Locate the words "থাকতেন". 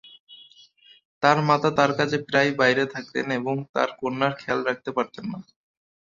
2.93-3.25